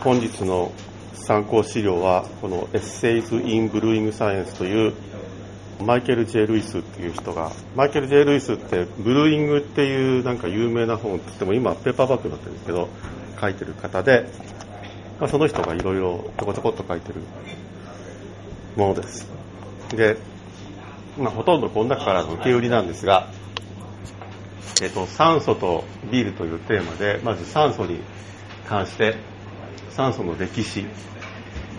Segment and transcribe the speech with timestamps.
[0.00, 0.72] 本日の
[1.12, 4.94] 参考資料は、この Essays in Brewing Science という
[5.84, 12.88] マイケル・ジェ・ルイスっていう人が、マイケル・ジェ・ルイスってブルーイングっていうなんか有名な本って言っても今ペーパーバッグになってるんですけど、
[13.38, 14.26] 書いてる方で、
[15.20, 17.20] まあ、その人がいろいろちょこちょこっと書いてる
[18.76, 19.28] ものです。
[19.90, 20.16] で、
[21.18, 23.28] まあ、ほとんどこの中からの受け売りなんですが、
[24.80, 28.00] えっと、酸素とビールというテーマで、まず酸素に
[28.66, 29.16] 関して、
[29.90, 30.86] 酸素の歴史。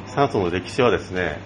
[0.08, 1.40] 酸素の歴史はですね、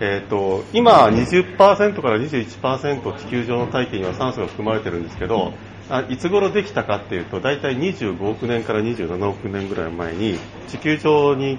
[0.00, 1.56] えっ、と、今20%
[2.02, 5.52] から21%地球上の大気には酸素が含まれてるんですけど、
[5.88, 11.58] あいつ頃できたかっていうと、大体25億年から27億年ぐらい前に、地球上に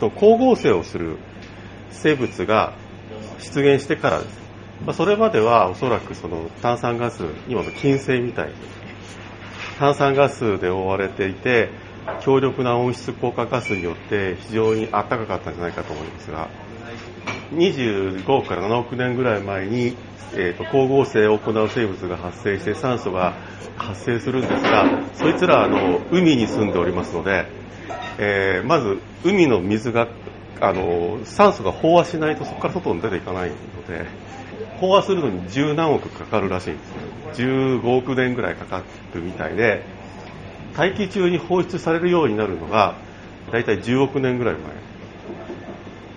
[0.00, 1.18] と光合成をする
[1.90, 2.74] 生物が
[3.38, 4.46] 出現してからです。
[4.84, 8.54] まあ、それまではおそらくその炭酸ガス、今の金星みたいに、
[9.78, 11.70] 炭酸ガスで覆われていて、
[12.20, 16.48] 強力な温室効果ガスによって非常に暖かかったんじゃないかと思いますが、
[17.52, 19.96] 25億から7億年ぐらい前に、
[20.34, 23.34] えーと、光合成を行う生物が発生して酸素が
[23.76, 27.46] 発生するんですが、そいつらあの海に住んでおりますので、
[28.18, 30.08] えー、まず海の水が
[30.60, 34.06] あの酸素が飽和しないとそこから外に出ていかないので、
[34.80, 38.82] 飽和するのに十何億かかるらしいんです15億年ぐらいかか
[39.14, 39.84] るみたいで、
[40.76, 42.96] 大気中に放出されるようになるのが、
[43.50, 44.56] 大体10億年ぐらい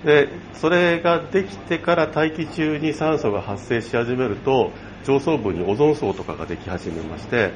[0.04, 0.26] 前。
[0.26, 4.72] で、それができてから大気中に酸素が発生し始めると、
[5.06, 7.54] 上層部にオゾン層とかができ始めまして、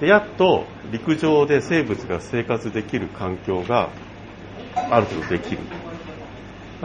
[0.00, 3.90] でやっと陸上で生物が生活できる環境が
[4.74, 5.58] ある程度できる。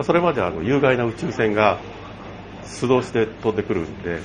[0.04, 1.80] それまであの有害な宇宙船が
[2.66, 4.20] 出動して飛んでくるんで、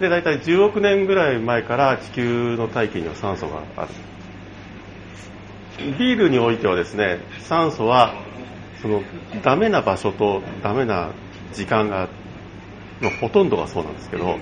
[0.00, 3.88] で、大体10億年ぐらい前から地球の大気には酸素がある。
[5.98, 8.14] ビールにおいてはですね、酸素は、
[8.82, 9.02] その、
[9.42, 11.10] ダメな場所とダメな
[11.52, 12.08] 時間が、
[13.00, 14.38] のほとんどがそうなんですけど、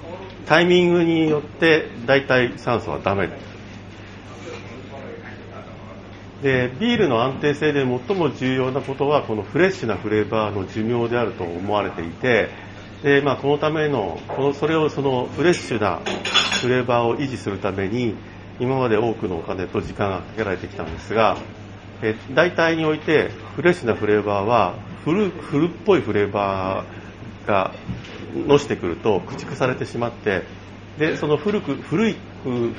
[0.46, 3.56] タイミングによって大体酸素はダメです。
[6.42, 12.50] で、ビールの安定性で最も重要なことは、このフレッシュなフレーバーの寿命であると思われていて、
[13.02, 16.00] で、まあ、このための、この、それをそのフレッシュな
[16.60, 18.14] フレーバーを維持するために、
[18.58, 21.36] 今まで多くのお金と時間がかけられてきたんですが、
[22.02, 24.74] え大体において、フレッシュなフレーバーは、
[25.04, 27.72] 古、古っぽいフレーバーが、
[28.34, 30.42] のしてくると駆逐されてしまって、
[30.98, 32.16] で、その古く、古い、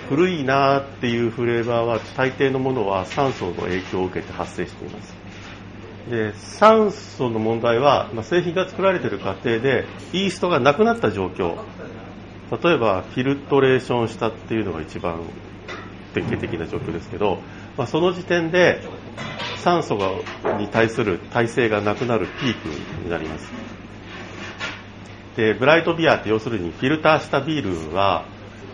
[0.09, 5.26] 古いなっていうフレーバーは、大抵のものは酸素の影響を受けて発生しています。
[6.09, 11.57] で酸素の問題は、まあ、製品が作られている過程でイーストがなくなった状況。
[12.49, 15.19] 例えばフィルトレーションしたっていうのが一番
[16.13, 17.39] 典型的な状況ですけど、
[17.77, 18.81] まあ、その時点で
[19.57, 20.11] 酸素が
[20.57, 22.69] に対する耐性がなくなるピーク
[23.03, 23.51] になります。
[25.35, 28.25] でブライトビアって要するにフィルターしたビールは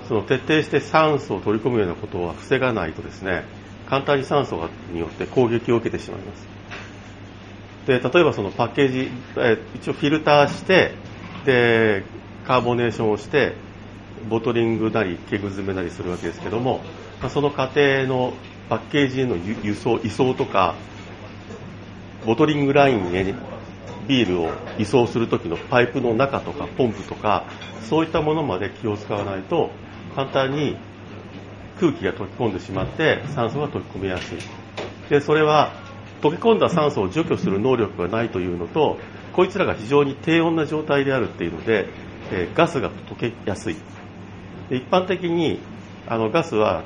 [0.08, 3.44] その徹底して酸素を取り込むようなことは防がないとですね
[3.90, 6.53] 簡単に酸素によって攻撃を受けてしまいます。
[7.86, 10.96] で例えばそのパッケージ、え一応フィルターして
[11.46, 12.04] で
[12.46, 13.56] カーボネーションをして
[14.30, 16.82] ボトリングなりケグ詰めなりするわけですけども、
[17.20, 18.34] まあ、その過程の
[18.70, 20.76] パッケージへの輸送移送とか
[22.26, 23.36] ボトリングラインへ
[24.08, 27.46] ビールを移送する時のパイプの中とかポンプとか
[27.82, 29.72] そういったものまで気を使わないと
[30.16, 30.78] 簡単に
[31.80, 34.38] 空気が溶き込んでしまって酸素が溶き込みやすい。
[35.10, 35.83] でそれは
[36.24, 38.98] 溶け込んだ酸素を除去する能力がないというのと
[39.34, 41.88] こいつらが非常に低温な状態であるっていうので、
[42.32, 43.76] えー、ガスが溶けやすい。
[44.70, 45.60] 一般的に
[46.08, 46.84] あのガスは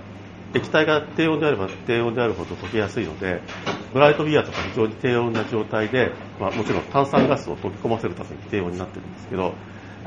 [0.55, 3.41] 液体が低温であれば低温であるほど溶けやすいので
[3.93, 9.53] ブライトビアとか非常に低温な状態で、まあ、もちろん炭酸ガスを溶け込ませるために低温になってるんですけど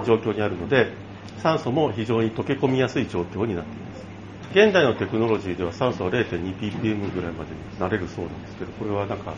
[0.04, 0.92] 状況にあるので
[1.38, 3.89] 酸素も非常に溶け込みやすい状況になっています。
[4.52, 9.34] 現代のテクノロジーでは酸素は 0.2ppm ぐらいまでになれるそうなんですけど、これはなんか、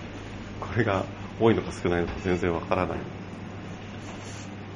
[0.58, 1.04] これが
[1.38, 2.98] 多いのか少ないのか全然わからない。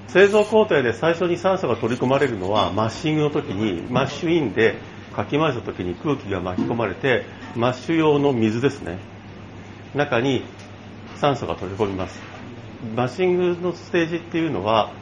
[0.08, 4.76] 製造工程で最初に酸素が取り込まれるのはマッシングの時に、マッシュインで
[5.14, 7.25] かき回した時に空気が巻き込まれて、
[7.55, 8.99] マッシュ用の水ですね。
[9.94, 10.44] 中に
[11.16, 12.20] 酸素が取り込みます。
[12.94, 14.93] マッシングのステージっていうのは、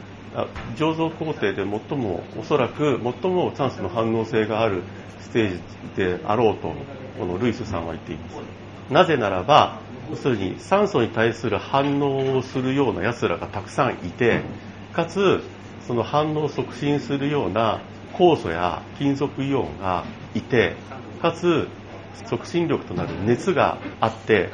[0.77, 4.83] 醸造工程で最も、おそらく最も酸素の反応性がある
[5.35, 6.73] ステージであろうと、
[7.19, 8.35] このルイスさんは言っています。
[8.89, 14.43] なぜならば、要するに酸素に対する反応をするような奴らがたくさんいて、
[14.93, 15.41] かつ、
[15.85, 17.81] その反応を促進するような
[18.13, 20.77] 酵素や金属イオンがいて、
[21.21, 21.67] かつ、
[22.27, 24.51] 促進力となる熱があって、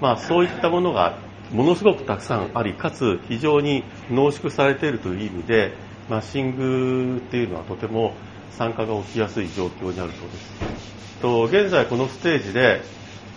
[0.00, 1.18] まあ、そういったものが
[1.52, 5.72] ものすごくたくさんあり、かつ非常に濃縮されているという意味で、
[6.08, 8.14] マッシングっていうのはとても
[8.52, 10.86] 酸化が起きやすい状況にあるそうです。
[11.20, 12.82] と現在このステージで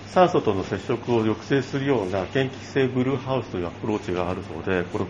[0.10, 5.06] 酸素との接触を抑制するような嫌気性ブルーハウスというアプローチがあるそうで、これ、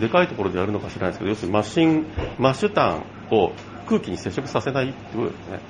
[0.00, 2.06] でかいところでやるのか知らないですけど、要するにマシン、
[2.38, 3.52] マッシュタンを
[3.86, 5.60] 空気に接触させないってことですね。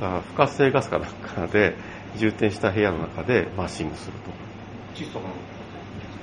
[0.00, 1.76] だから不活性ガスかなんかで
[2.16, 5.04] 充填した部屋の中でマッシングすると。
[5.04, 5.26] 窒素が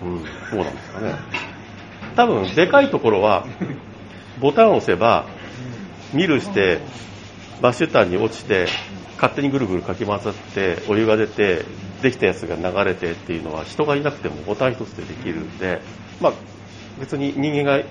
[0.03, 0.19] うん、
[0.49, 1.15] そうなんですかね。
[2.15, 3.45] 多分、でかいところは、
[4.39, 5.25] ボタンを押せば、
[6.13, 6.79] ミルして、
[7.61, 8.67] マッシュタンに落ちて、
[9.17, 11.65] 勝手にぐるぐるかき混ざってお湯が出て
[12.01, 15.81] できたやつが流れてっていうのは人がいなくてもボタン一つでできるんで、
[16.21, 16.33] まあ、
[16.99, 17.85] 別に人間が、ね、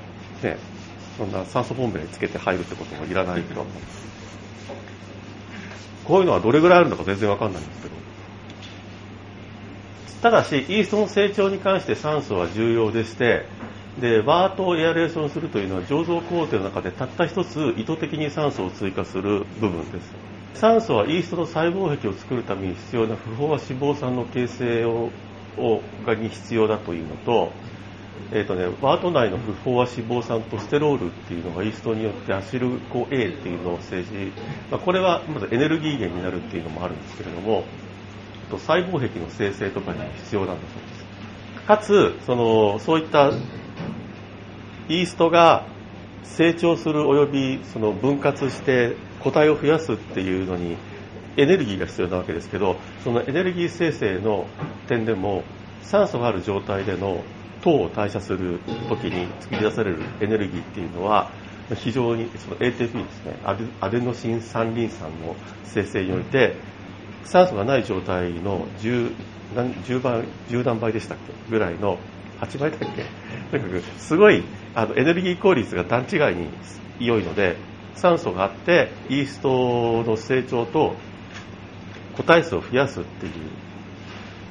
[1.18, 4.06] そんな酸素ボンベにつけて入るってこともいらないと思うんです。
[6.04, 7.94] こういうのはどれぐらいあるのか全然わかんないんですけど。
[10.22, 13.46] ただし、イーストの成長に関して酸素は重要でして、
[14.00, 20.26] で、ワートをエアレーションするというのは醸造工程の中でたった一つ意図的に酸素を追加する部分です。
[20.54, 25.10] 酸素はイーストの細胞壁を作るために必要な不飽和脂肪酸の形成を
[26.04, 27.52] がに必要だというのと,、
[28.32, 34.32] えーとね、ワート内の不飽和脂肪酸とステロールっていうのがイーストによってアシルコ A っていうのを生じ、
[34.70, 37.64] まあ、これはまずエネルギー源になるっていうのもあるんですけれども
[38.50, 43.32] 細胞壁の生成とかに必要なんだそうですかつそのそういった
[44.88, 45.66] イーストが
[46.22, 50.76] 成長する及びその分割して個体を増やすっていうのに
[51.36, 54.46] エネルギーが必要なわけですけどそのエネルギー生成の
[54.88, 55.44] 点でも
[55.82, 57.22] 酸素がある状態での
[57.62, 61.30] 糖を代謝する時に作り出されるエネルギーっていうのは
[61.74, 63.38] 非常にその ATP ですね
[63.80, 65.34] アデノシン三リン酸の
[65.64, 66.54] 生成において
[67.24, 69.12] 酸素がない状態の 10,
[69.54, 71.98] 10, 倍10何倍でしたっけぐらいの
[72.40, 72.86] 8倍だっけ？
[73.50, 74.44] とにかくすごい
[74.76, 76.48] あのエネルギー効率が段違いに
[77.00, 77.56] 良いので
[77.94, 80.94] 酸素があってイーストの成長と
[82.14, 83.32] 個体数を増やすっていう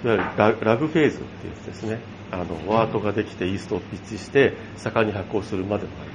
[0.04, 0.26] いわゆる
[0.66, 2.00] ラグフェーズっていうやつですね。
[2.32, 6.06] あのワートができてイーストをピッチして盛んに発酵するまでの間。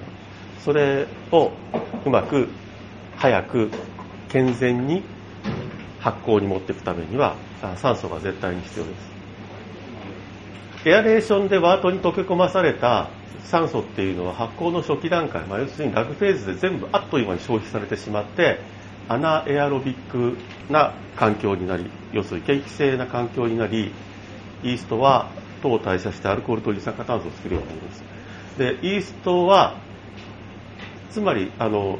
[0.64, 1.52] それを
[2.04, 2.48] うまく
[3.16, 3.70] 早く
[4.28, 5.02] 健全に
[6.00, 7.36] 発酵に持っていくためには
[7.76, 9.19] 酸素が絶対に必要です。
[10.84, 13.10] エアレーションでワートに溶け込まされた
[13.44, 18.60] 酸素っていうのは発酵の初期段階、まあ、要するにラグフェーズで全部あっという間に消費されてしまって
[19.08, 20.36] アナエアロビック
[20.72, 23.92] な環境になり要するに景気性な環境になり
[24.62, 25.30] イーストは
[25.62, 28.04] 糖を代謝してアルコールと二酸化炭素を作るようになります。
[28.56, 29.76] でイーストは
[31.10, 31.98] つまりあの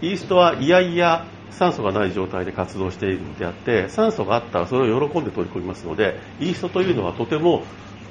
[0.00, 1.26] イーストはいやいや
[1.58, 7.64] 酸素がない状態で活動しているのであって酸素があったらそれを喜んで取り込みますのでイーストというのはとても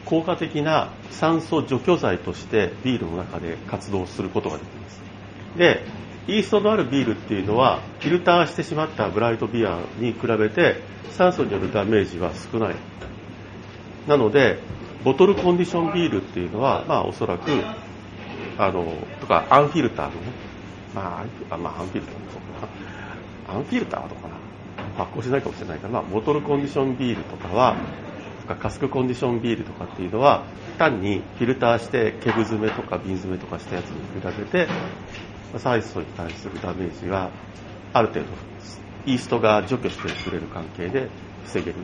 [0.05, 5.01] 効果的な酸素除去剤としてビールの中で活動することができます。
[5.57, 5.85] で
[6.27, 10.81] イーストのあるビールっていうのはフィルターしてしまったブライトビアに比べて
[11.11, 12.75] 酸素によるダメージは少ない。
[14.07, 14.59] なので
[15.03, 17.51] ボトルコンディションビールっていうのはまあおそらく
[18.57, 18.85] あの
[19.19, 20.53] とかアンフィルターのね。
[20.93, 22.22] まあ、まあ、アンフィルター。
[23.47, 24.35] アンフィルターとかな
[24.97, 27.75] 発酵しないかもしれないから、まあ、ボトルコンディションビールとかは、
[28.47, 30.43] かカスクコンディションビールとかっていうのは、
[30.77, 34.67] 単にフィルターしてケブ詰めとか瓶詰めとかしたやつに比べて、
[35.57, 37.29] 酸素に対するダメージが
[37.93, 38.27] ある程度、
[39.05, 41.09] イーストが除去してくれる関係で
[41.45, 41.75] 防げる。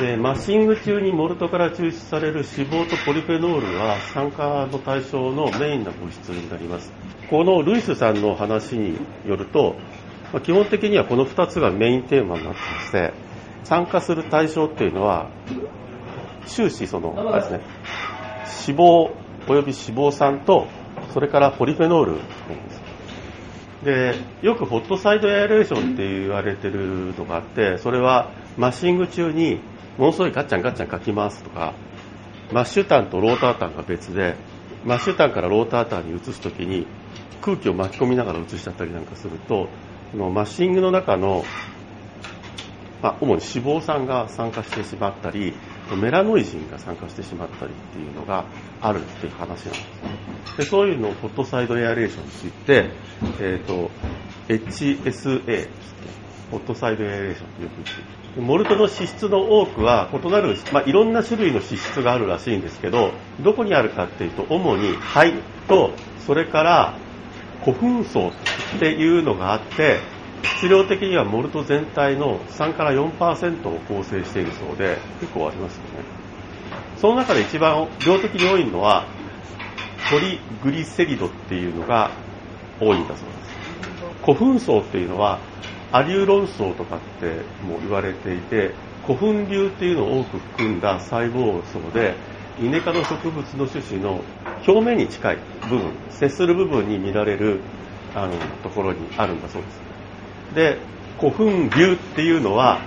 [0.00, 6.92] で、マッシング中にモルトから抽出される脂肪とポリフェノールは酸化の対象のメインな物質になります。
[7.30, 9.76] このルイスさんの話によると、
[10.34, 13.12] まあ、基本的にはこの2つがメインテーマになってまして
[13.62, 15.30] 参加する対象っていうのは
[16.46, 17.60] 終始そのあれですね
[18.66, 19.14] 脂肪
[19.46, 20.66] および脂肪酸と
[21.12, 22.20] それからポリフェノール
[23.84, 29.60] でよくホットサイドエアレーションって言われてるのがあってそれはマッシング中に
[29.98, 31.74] ものすごいガッチャンガッチャンかきますとか
[32.52, 34.34] マッシュタンとロータータンが別で
[34.84, 36.88] マッシュタンからロータータンに移すときに
[37.40, 39.68] 空気を巻き込みながら移しちゃったりなんかすると
[40.14, 41.44] のマッシングの中の、
[43.02, 45.54] まあ、主に脂肪酸が酸化してしまったり、
[46.00, 48.46] メラノイジンが酸化してしまったりっていうのが
[48.80, 49.78] あるっていう話なんですね。
[50.58, 52.90] でそういうのをホットサイドエアレーションといって、
[53.40, 53.90] えっ、ー、と、
[54.48, 55.68] HSA ですね。
[56.50, 65.32] ホットサイドエアレーションってよく言ってモルトの脂質の多くは異なる、まあ、いろんな種類の脂質があるらしいんですけど、どこにあるかっていうと、主に肺
[65.68, 65.92] と、
[66.26, 66.98] それから
[67.64, 68.32] 古墳層っ
[68.78, 69.98] ていうのがあって、
[70.58, 76.04] 質量的にはモルト全体の3から4%を構成しているそうで、結構ありますよね。
[76.96, 79.06] その中で一番量的に多いのは、
[80.10, 82.10] トリグリセリドっていうのが
[82.80, 83.54] 多いんだそうです。
[84.22, 85.38] 古墳層っていうのは、
[85.92, 88.74] アリューロン層とかっても言われていて、
[89.06, 92.14] 古墳流っていうのを多く含んだ細胞層で、
[92.60, 94.20] イネ科の植物の種子の
[94.66, 97.60] 表面に近い部分、接する部分に見られる
[98.14, 98.32] あの
[98.62, 99.82] ところにあるんだそうです。
[100.54, 100.78] で、
[101.18, 102.80] 古墳流っていうのは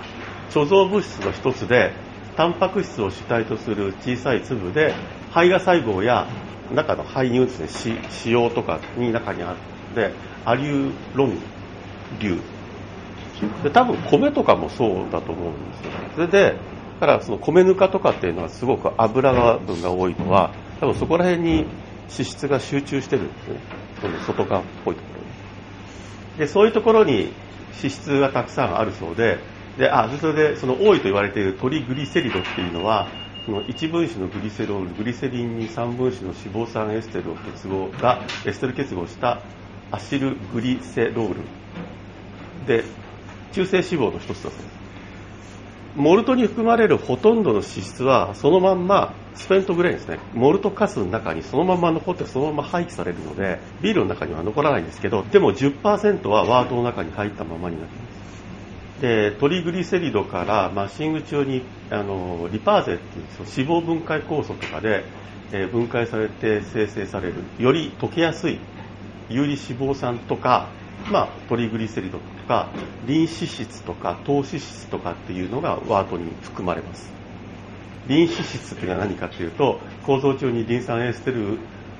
[0.50, 1.92] 貯蔵物質の一つで、
[2.36, 4.94] タンパク質を主体とする小さい粒で、
[5.32, 6.26] 胚芽細胞や
[6.74, 10.12] 中の胚乳ですね、腫瘍とかに中にあって、
[10.44, 11.38] アリューロン
[12.20, 12.38] 流。
[13.62, 15.92] で、多分米とかもそうだと思うんですよ。
[16.14, 16.56] それで、
[17.00, 21.58] だからその米ぬかとかっていうのはすごく油分が多いのは、多分そこら辺に
[22.10, 23.60] 脂質が集中してるんですね。
[24.00, 25.26] その外側っぽいところに。
[26.38, 27.32] で、そういうところに
[27.76, 29.38] 脂質がたくさんあるそうで、
[29.78, 33.06] で、あ、それでその多いと言われているトリグリセリドっていうのは、
[33.46, 39.42] その1分子のグリセロール、グリセリンに3分子の脂肪酸エステルを結合が、エステル結合した
[39.92, 41.40] アシルグリセロール
[42.66, 42.84] で、
[43.52, 44.87] 中性脂肪の一つだそうです。
[45.96, 50.18] モルトに含まれるほとんどの脂質はそのまんまスペントグレインですね。
[50.34, 58.10] モルトカスの中にそのまま残ってそのまま廃棄されるのでビールの中には残らないんですけどでも10%はワートの中に入ったままになってま
[58.98, 59.02] す。
[59.02, 65.04] でトリグリセリドからマッシング中にあのリパーゼっていう脂肪分解酵素とかで、
[65.52, 67.34] えー、分解されて生成される。
[67.58, 68.58] より溶けやすい
[69.28, 70.68] 有利脂肪酸とか
[71.10, 72.30] まあ、トリグリセリドとか、
[73.06, 77.10] リン脂質とか、糖脂質とかっていうのがワートに含まれます。
[78.08, 81.58] リン脂質っていうのは何かっていうと、構造中にリン酸エステル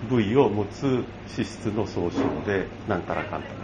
[0.08, 3.54] 部位を持つ脂質の総称で、なんたらかんたら。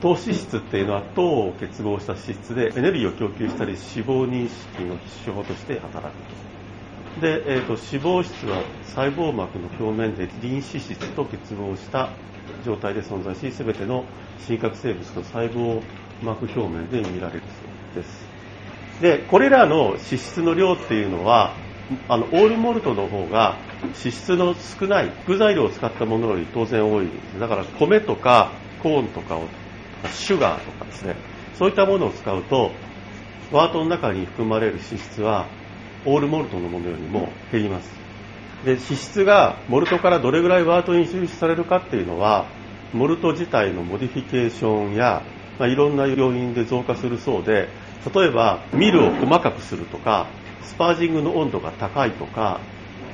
[0.00, 7.20] 糖脂質っていうのは糖を結合した脂質でエネルギーを供給したり脂肪認識の手法として働く。
[7.20, 12.10] で、えーと、脂肪質は細胞膜の表面でリン脂質と結合した
[12.64, 14.04] 状態で存在し、すべての
[14.46, 15.82] 真核生物の細胞
[16.22, 17.42] 膜表面で見られる
[17.94, 18.28] そうです。
[19.00, 21.54] で、これらの脂質の量っていうのは、
[22.08, 27.38] あの、オールモルトの方が脂質の少ない副材料を使ったものより当然多いです。
[27.38, 29.48] だから米とかコーンとかを、
[30.10, 31.16] シュガーとかですね、
[31.54, 32.72] そういったものを使うと、
[33.50, 35.46] ワートの中に含まれる脂質は、
[36.04, 37.90] オールモルトのものよりも減ります。
[38.64, 42.46] で、脂質がモルトからどれぐらいワートに抽出されるかっていうのは、
[42.92, 45.22] モルト自体のモディフィケーションや、
[45.58, 47.68] まあ、いろんな要因で増加するそうで、
[48.14, 50.26] 例えばミルを細かくするとか、
[50.62, 52.60] スパージングの温度が高いとか、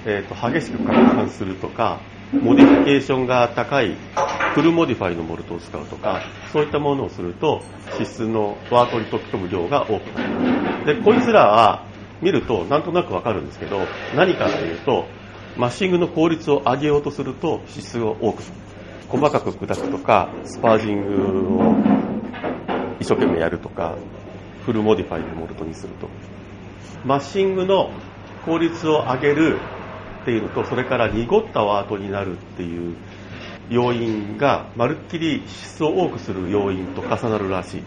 [0.04, 2.00] えー、と激しく攪拌するとか、
[2.32, 3.96] モディフィケーションが高い
[4.54, 6.22] full modify のモルトを使うとか、
[6.52, 10.96] そういったものをすると、脂質の wort に溶き込む量が多くなる。
[10.96, 11.86] で、こいつらは
[12.20, 13.80] 見るとなんとなくわかるんですけど、
[14.14, 15.06] 何かというと、
[15.56, 18.42] mashing の効率を上げようとすると脂質が多く。
[19.08, 22.03] 細かく砕くとか、 sparging を
[23.04, 23.96] 一生懸命やるとか、
[24.64, 26.08] full modify でモルトにすると。
[27.04, 27.90] mashing の
[28.46, 29.58] 効率を上げる
[30.22, 32.96] っていうのと、それから濁ったワートになるっていう
[33.68, 37.82] 要因が、まるっきり質を多くする要因と重なるらしい。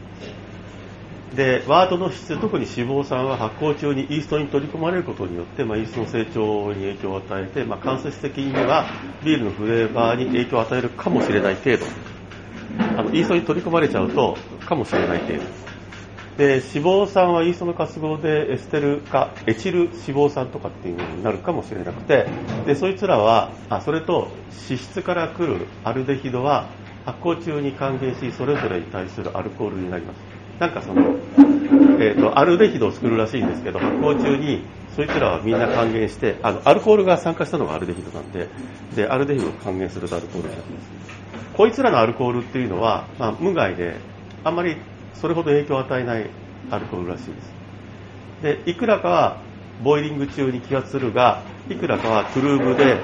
[1.36, 8.86] で、ワートの質、特に脂肪酸は発酵中にイーストに取り込まれることによって、まあ、イーストの成長に影響を与えて、まあ、間接的には
[9.26, 12.17] ビールのフレーバーに影響を与えるかもしれない程度。
[12.98, 15.68] あの、イーストに取り込まれちゃうと、かもしれない程度。
[16.38, 22.28] で、脂肪酸はイーストの活動でエステル化、エチル脂肪酸とかっていうのになるかもしれなくて、
[22.66, 24.30] で、そいつらは、あ、それと
[24.70, 26.70] 脂質から来るアルデヒドは
[27.06, 30.18] 発酵中に還元し、それぞれに対するアルコールになります。
[30.60, 31.02] なんかその、
[32.00, 34.64] えっ、ー、と、アルデヒドを作るらしいんですけど、発酵中に、
[34.96, 38.48] そいつらはみんな還元して、あの、アルコールが酸化したのがアルデヒドなんで、
[38.96, 40.97] で、アルデヒドを還元するとアルコールになります。
[41.58, 43.96] こいつらのアルコールっていうのは、まあ、無害で、
[44.44, 44.78] あんまり
[45.16, 46.30] それほど影響を与えない
[46.70, 47.26] アルコールらしい
[48.44, 48.64] です。
[48.66, 49.42] で、いくらかは、
[49.84, 52.98] ボイリング中に気がするが、いくらかはトゥルーブで、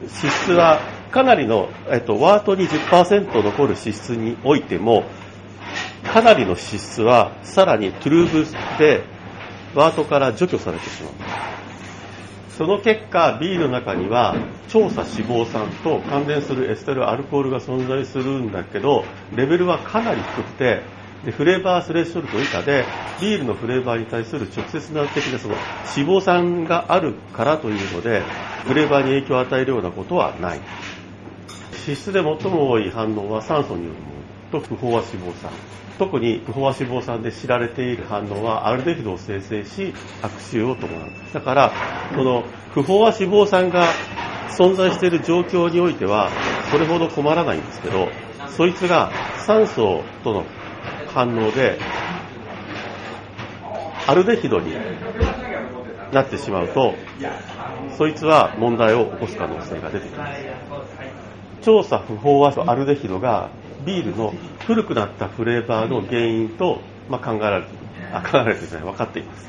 [0.00, 5.04] 脂質はかなりの、えっと、ワートに10%残る脂質においても、
[6.10, 9.02] かなりの脂質はさらにトゥルーブで
[9.74, 11.12] ワートから除去されてしまう。
[12.58, 14.34] その結果、ビールの中には
[14.66, 19.04] 調査脂肪酸と関連するエステルアルコールが存在するんだけど、
[19.36, 20.82] レベルはかなり低くて、
[21.24, 22.88] でフレーバースレッショルト以下で、
[23.20, 25.54] ビールのフレーバーに対する直接な的なその
[25.96, 28.24] 脂肪酸があるからというので、
[28.66, 30.60] フレーバーに影響を与えるようなことはない。
[31.86, 34.07] 脂質で最も多い反応は酸素による
[34.50, 35.50] と不飽和脂肪酸。
[35.98, 41.76] 特に不飽和脂肪酸で知られている反応はアルデヒドを生成し悪臭を伴うだから
[42.14, 43.94] この不飽和脂肪酸が
[44.48, 46.32] 存在している状況においては
[46.70, 48.12] それほど困らないんですけど
[48.46, 50.46] そいつが酸素との
[51.06, 51.80] 反応で
[54.06, 54.78] アルデヒドに
[56.12, 56.94] なってしまうと
[57.96, 60.46] そいつは問題を起こす可能性が出てきます
[61.62, 63.50] 調査不飽和アルデヒドが
[63.88, 64.34] ビールの
[64.66, 67.68] 古くなったフレーバーの原因と、まあ、考えられて
[68.12, 69.48] あ考えられていない分かっています。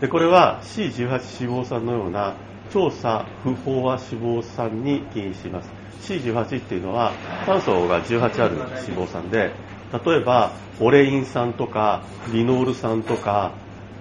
[0.00, 2.36] でこれは C18 脂肪酸のような
[2.72, 5.70] 調査不飽和脂肪酸に起因します。
[6.00, 7.12] C18 っていうのは
[7.44, 9.52] 炭素が18ある脂肪酸で
[10.04, 12.02] 例えばオレイン酸とか
[12.32, 13.52] リノール酸とか、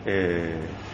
[0.05, 0.84] えー、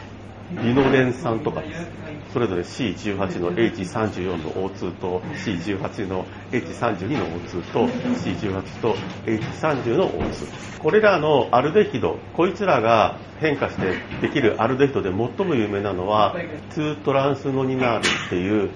[0.63, 2.12] リノレン酸とかです。
[2.34, 9.98] それぞれ C18 の H34 の O2 と C18 の H32 の O2 と C18 と H30
[9.98, 16.36] の O2 これらのアルデヒドこいつらが変化してできるアルデヒドで最も有名なのは
[16.70, 18.70] 2トランスノニナールっていう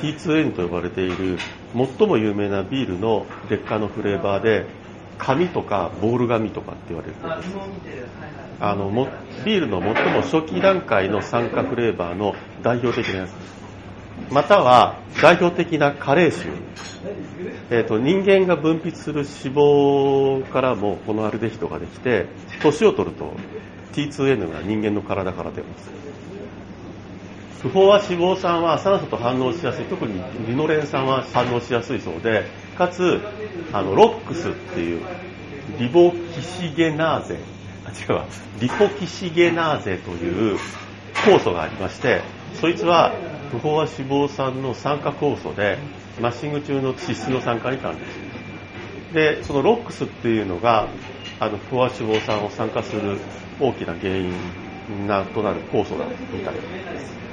[0.00, 1.38] T2N と呼ばれている
[1.74, 4.66] 最も有名なビールの劣化のフレーバーで
[5.18, 7.14] 紙とかボール紙とかって言われる
[8.60, 9.08] あのも
[9.44, 13.30] ビールの最も初期段階の酸化フレーバーの代表的なやつ
[14.30, 16.48] または代表的な加齢臭、
[17.70, 22.26] えーと、人間が分泌する脂肪からもこのアルデヒドができて
[22.62, 23.34] 年を取ると
[23.92, 25.90] T2N が人間の体から出ます
[27.62, 29.86] 不飽和脂肪酸は酸素と反応しやすい。
[29.86, 32.44] 特にリノレン酸は反応しやすいそうで
[32.74, 33.20] かつ
[33.72, 35.00] あのロックスっていう
[35.78, 37.38] リボキシゲナーゼ
[37.84, 38.26] あ違うわ。
[38.60, 40.58] リポキシゲナーゼという
[41.14, 42.22] 酵素がありまして
[42.54, 43.20] そいつは
[43.50, 45.78] 不飽和脂肪酸の酸化酵素で
[46.20, 48.34] マッシング中の脂質の酸化に関連しま
[49.10, 50.90] すでそのロックスっていうのが
[51.38, 53.18] あの不飽和脂肪酸を酸化する
[53.58, 57.25] 大きな原因なとなる酵素だみたいです。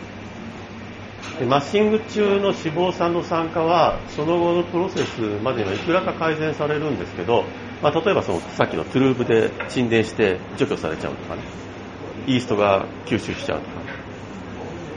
[1.39, 7.43] でマッシング中の脂肪酸の酸化はその後のプロセスまでにはいくらか改善されるんですけど、
[7.81, 11.41] まあ、例えばそのさっきのトゥルーブで沈殿して除去されちゃうとかね。
[12.27, 13.81] イーストが吸収しちゃうとか。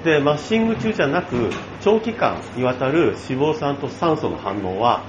[0.05, 5.05] でマッシング中じゃなく長期間にわたる脂肪酸と酸素の反応は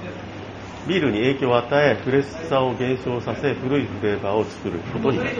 [0.88, 5.30] ビールに影響を与えフレッシュさを減少させ古いフレーバーを作ることになる。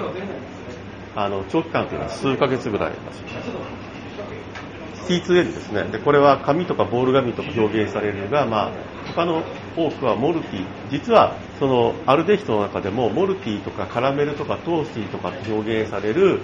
[1.17, 3.88] あの長期間というのは数ヶ月ぐらいらしいです。
[5.09, 5.85] T2N ですね。
[5.85, 8.73] で、これは紙とかボール紙とか表現されるのが、まあ、
[9.15, 9.43] 他の
[9.77, 10.67] 多くはモルティ。
[10.91, 16.41] 実は、その、アルデヒドの中でも、モルティとかカラメルとかトースティとかって表現される、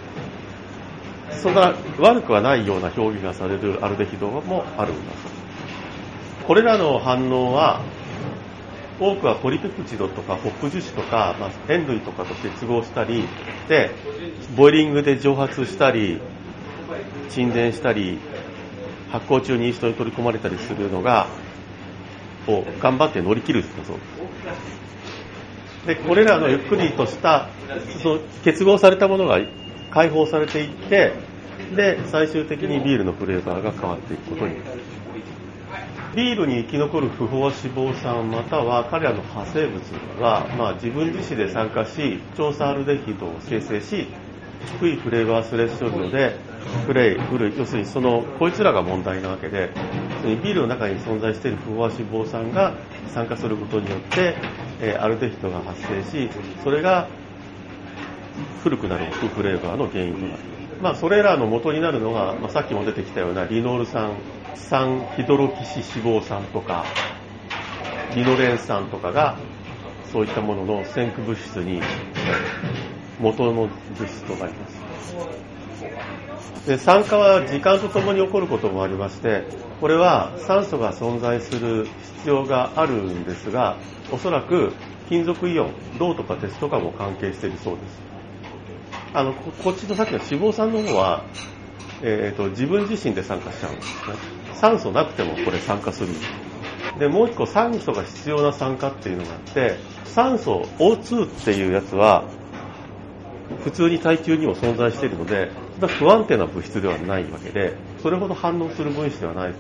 [1.31, 7.81] そんな悪くはないような表現がされるアルデヒドもあるんだそうこれらの反応は、
[9.01, 13.27] 多くはポリペプチドとかホップ樹脂とか、まあ、塩類とかと結合したり
[13.69, 13.91] で
[14.57, 16.21] ボイリングで蒸発したり
[17.29, 18.21] 沈殿したり
[19.15, 21.29] 発酵中に人に取り込まれたりするのが、
[22.49, 23.99] を頑張って乗り切るんだそう
[25.87, 25.95] で。
[25.95, 27.49] これらのゆっくりとした、
[28.03, 29.39] その結合されたものが
[29.93, 31.13] 解放されていって、
[31.77, 34.81] で、最終的にビールのフレーバーが変わっていくことになる。
[36.17, 39.81] ビールに生き残る不飽脂肪酸または彼らの派生物
[40.21, 44.07] は、まあ、自分自身で参加し調査アルデヒドを生成し
[44.81, 46.37] 低いフレーバースレッショルドで
[46.87, 49.71] フレイ、古い、要するにその、こいつらが問題なわけで、
[50.25, 52.75] ビールの中に存在している不飽和脂肪酸が
[53.09, 54.35] 酸化することによって、
[54.81, 56.31] えー、アルデヒドが発生し、
[56.63, 57.09] それが
[58.63, 60.39] 古くなるフレーバーの原因となる。
[60.83, 64.13] まあ、それらの元になるのが、まあ、さっきも出てきたようなリノール酸、
[64.55, 66.85] 酸ヒドロキシ脂肪酸とか、
[68.15, 69.39] リノレン酸とかが、
[70.13, 71.81] そういったものの先駆物質に
[73.21, 73.69] 元の物
[74.07, 75.54] 質となります。
[76.67, 79.45] で酸化は時間とともに起こることもありまして
[79.81, 81.85] これは酸素が存在する
[82.25, 83.77] 必要があるんですが
[84.11, 84.73] おそらく
[85.09, 88.03] 金属イオン銅とか鉄とかも関係しているそうです。
[89.13, 91.25] あのこっちのさっきの脂肪酸の方は、
[92.03, 94.15] えーと、自分自身で酸化しちゃうんですね。
[94.55, 96.15] 酸素なくてもこれ酸化する。
[96.99, 102.25] でもう一個酸素が必要な酸化っていうのがあって酸素 O2 っていうやつは
[103.65, 105.51] 普通に耐久にも存在しているので、
[105.99, 109.59] 不安定な物質ではないわけで、それほど反応する分子ではないです。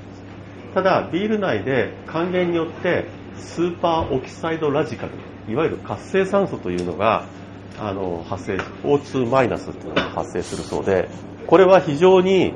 [0.75, 5.13] ただ、ビール内で還元によってスーパーオキサイドラジカル、
[5.51, 7.25] いわゆる活性酸素というのが
[7.79, 11.09] あの発生、O2 マイナスっていうのが発生するそうで、
[11.47, 12.53] これは非常に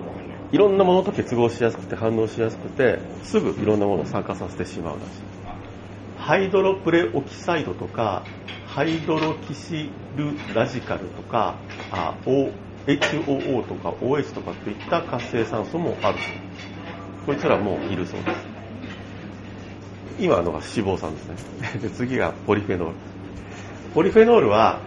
[0.53, 5.09] いろんなものと結合しやすくて反応しやすくて、すぐいろんなものを酸化させてしまうらしい。
[6.19, 8.25] ハイドロプレオキサイドとか、
[8.69, 11.57] ハイドロキシルラジカルとか、
[12.87, 16.19] HOO とか OH とかといった活性酸素もある
[17.27, 18.47] こいつらもいるそうです。
[20.21, 21.81] 今のが脂肪酸ですね。
[21.81, 22.95] で次がポリフェノール。
[23.95, 24.81] ポリフェノールは、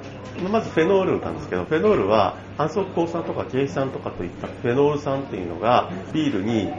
[0.51, 6.71] まずフェノールなんですけど、フェノールは反則抗酸とかケイ酸とかといったフェノール酸っていうのがビールに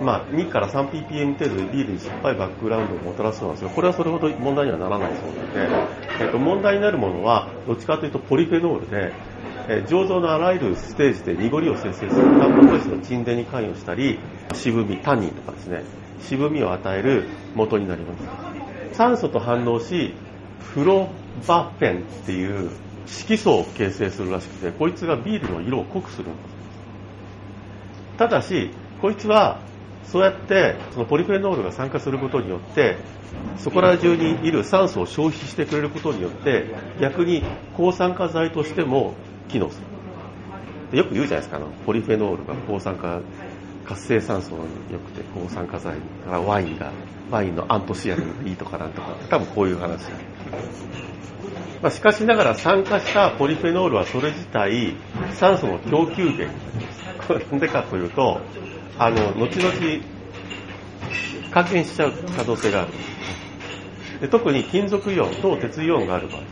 [0.00, 9.12] まあ、2から 3ppm 程度でビールに酸っぱいバックグラウンドをもたらすそうなんですが、これはそれほど問題にはならないそうなので、えっと、問題になるものは、どっちかというとポリフェノールで、
[9.66, 14.18] え醸造のあらゆるステージで濁りを生成するタンパク質の沈殿に関与したり、
[14.52, 15.84] 渋み、タニンとかですね、
[16.20, 18.14] 渋みを与える元になりま
[18.92, 18.96] す。
[18.96, 20.14] 酸素と反応し、
[20.60, 21.08] フロ
[21.46, 22.70] バフェンっていう
[23.06, 26.54] 色素を形成するらしくて、こいつがビールの色を濃くするんです。
[28.18, 29.60] ただし、こいつは
[30.06, 32.96] そうやってそのポリフェノールが酸化することによって
[33.58, 36.66] そこら中にいる酸素を消費してくれることによって
[37.00, 37.42] 逆に
[37.76, 39.14] 抗酸化剤としても
[39.48, 39.80] 機能す
[40.92, 40.98] る。
[40.98, 43.20] よく言うじゃないですかあのポリフェノールが抗酸化
[43.84, 44.58] 活性酸素に
[44.92, 46.92] 良くて抗酸化剤からワインが
[47.30, 50.10] ワインのアントシアニンがいいとかなんとか多分こういう話、
[51.82, 54.94] まあ、しかしながら酸化したポリフェノールはそれ自体
[55.34, 56.44] 酸素の供給源。
[56.44, 56.92] になりま
[57.40, 58.40] すなんでかというと
[58.98, 59.72] あの、後々、
[61.50, 62.92] 還元しちゃう可能性がある。
[64.20, 66.42] で特に金属イオン、と鉄イオンがある場合、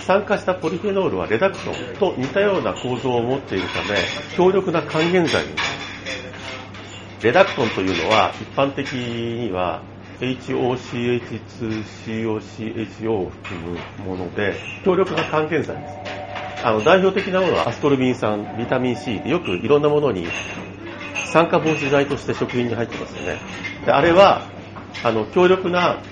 [0.00, 3.98] 酸化したポリフェノールはレダクトンと似たような構造を持っているため、
[4.36, 5.68] 強力な還元剤になる。
[7.22, 9.82] レダクトンというのは、一般的には
[10.20, 15.94] HOCH2COCHO を含むもので、強力な還元剤です。
[16.62, 20.26] あの代表的なものはアスコルビン酸、ビタミン C よくいろんなものに
[21.32, 23.38] 酸化防止剤として食品に入ってますよね。
[23.84, 24.42] であれは、
[25.02, 26.02] あの、強力な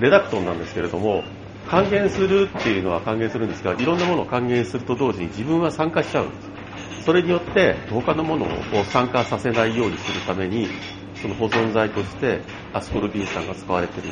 [0.00, 1.24] レダクトンなんですけれども、
[1.68, 7.04] 還元するっていうのは還元するんですが、いろんなものを還元すると同時に自分は酸化しちゃうんです。
[7.04, 10.68] それによって他のものを酸化させないようにするために、
[11.14, 12.40] その保存剤として
[12.72, 14.08] アスコルビン酸が使われてる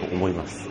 [0.00, 0.68] と思います。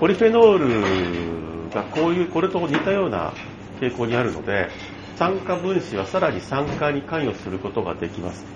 [0.00, 3.32] ポリフェノールがこういう、これと似たような
[3.80, 4.68] 傾向にあるので、
[5.14, 8.52] 酸化分子はさらに酸化に関与することができます。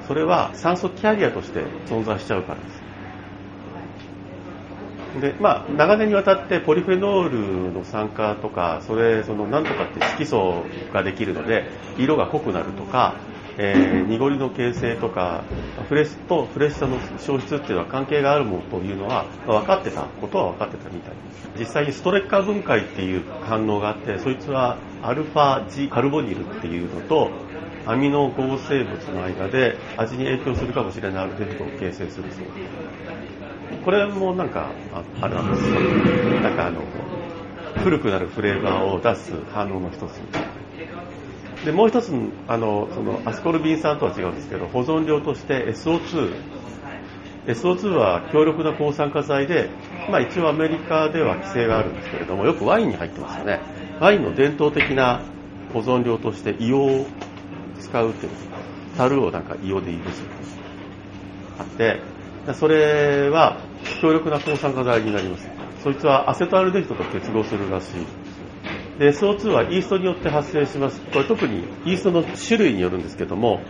[0.00, 2.86] それは酸素キャリアとして存在しちゃうからです。
[5.14, 7.28] で、まあ、長年にわたってポリフェノー
[7.68, 15.44] ルの酸化とか、それ、その、なんとかって色素ができるので、色が濃くなるとか、えー、濁りの形成とか、
[15.88, 21.50] フレッシュとフレッシュさの消失っていうのは関係があるものというのは、分かってたことは分かってたみたいです。
[21.58, 27.30] 実際にストレッカー分解っていう反応があって、そいつはアルファジカルボニルっていうのと、
[27.84, 32.40] アミノ合成物の間で味に影響するかもしれないアルデヒドを形成するそうです。
[33.84, 34.70] これもなんか、
[35.20, 35.80] あれなんですよ。
[36.40, 36.80] なんかあの、
[37.82, 40.20] 古くなるフレーバーを出す反応の一つ。
[41.64, 42.12] で、もう一つ、
[42.48, 46.34] あの、その、アスコルビン酸とは違うんですけど、保存量として SO2。
[47.46, 49.68] SO2 は強力な抗酸化剤で、
[50.08, 53.60] まあ一応アメリカでは規制があるんですけれども、よくワインに入ってますよね。
[54.00, 55.22] ワインの伝統的な
[55.72, 57.06] 保存量として硫黄を
[57.80, 58.32] 使うっていう
[58.96, 60.28] 樽をなんか硫黄でいるする
[61.58, 62.00] あって、
[62.54, 63.58] それは
[64.00, 65.48] 強力な抗酸化剤になります。
[65.82, 68.06] そいつはアセトアルデヒドと結合するらしい
[68.98, 71.00] で SO2 はイーストによって発生します。
[71.12, 73.60] これ特にイーストの種類によるんですけども、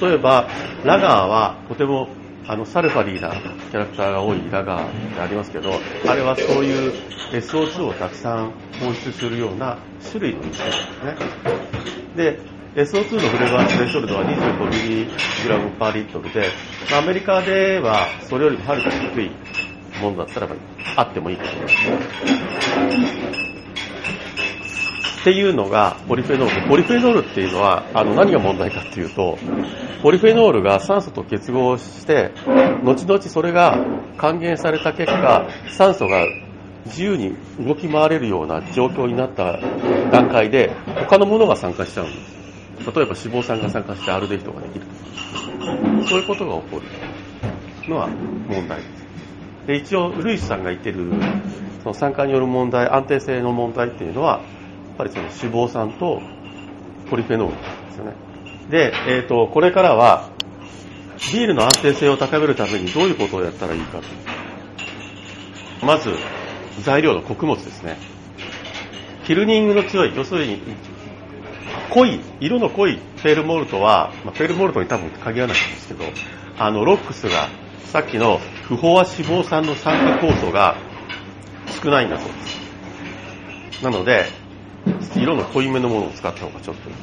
[0.00, 0.48] 例えば、
[0.84, 2.08] ラガーはとても
[2.46, 3.30] あのサルファリーな
[3.70, 5.72] キャラクターが多いラガーってありますけど、
[6.06, 6.92] あれはそういう
[7.32, 11.34] SO2 をたくさん放出するような種類のイーストなんです
[12.14, 12.46] ね。
[12.76, 16.50] で、SO2 のフレーバースレッショルドは 25mg パーリットルで
[16.90, 19.30] ま、アメリカではそれよりもはるかに低い
[20.02, 20.54] ものだったらば
[20.96, 23.55] あってもいいと思います。
[25.26, 26.68] っていうのがポリフェノール。
[26.68, 29.36] ポリフェノールっていうのは、あの、何が問題かっていうと、
[30.00, 32.30] ポリフェノールが酸素と結合して、
[32.84, 33.76] 後々それが
[34.18, 36.24] 還元された結果、酸素が
[36.84, 39.58] 自由に動き回れるような状況になった
[40.12, 40.70] 段階で、
[41.08, 42.20] 他のものが参加しちゃうんで
[42.84, 42.96] す。
[42.96, 44.86] 例えば脂肪酸が参加してアルデヒドができる。
[46.06, 46.80] そういうことが起こ
[47.84, 49.06] るのは問題です。
[49.66, 51.10] で、一応、ルイスさんが言ってる、
[51.82, 54.40] その酸化による問題、安定性の問題っていうのは、
[54.96, 55.34] ぱりその脂
[55.68, 56.20] 肪酸と
[57.10, 58.12] ポリフェノールですよね。
[58.70, 60.30] で、えっ、ー、と、これからは、
[61.32, 64.04] ビールの安定性を高めるためにどういうことをやったらいいかと。
[65.86, 66.10] まず、
[66.82, 67.96] 材料の穀物ですね。
[69.24, 70.60] キルニングの強い、要するに、
[71.90, 76.04] 濃い、色の濃いフェールモルトは、まあ、フェールモルトに多分限らないんですけど、
[76.58, 77.48] あの、ロックスが、
[77.84, 80.76] さっきの不飽和脂肪酸の酸化酵素が
[81.82, 83.82] 少ないんだそうです。
[83.82, 84.26] なので、
[85.14, 86.96] 色の濃いめのものを使った方がちょっといい。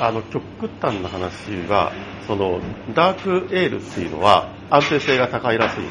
[0.00, 0.42] あの、極
[0.80, 1.92] 端な話は、
[2.26, 2.60] その、
[2.94, 5.90] ダークエールっていうのは安定性が高いらしいです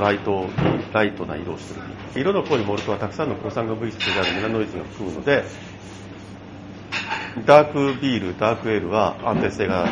[0.00, 0.46] ライト、
[0.92, 1.80] ライトな色をして
[2.14, 2.20] る。
[2.20, 5.44] 色の濃いモルトはたくさんの抗酸化物質であるメラノイズが含むので、
[7.46, 9.88] ダークビール、ダークエールは安定性が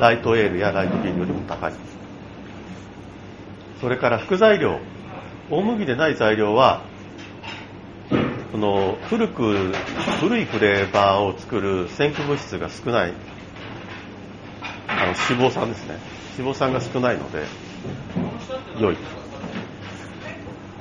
[0.00, 1.72] ライトエールやライトビールよりも高い。
[3.80, 4.80] それから副材料、
[5.50, 6.82] 大麦でない材料は、
[8.52, 9.72] その古く、
[10.20, 13.14] 古いフレーバーを作る先駆物質が少ない、
[14.88, 15.98] あの脂肪酸ですね。
[16.38, 17.44] 脂肪酸が少ないので、
[18.80, 18.96] 良い。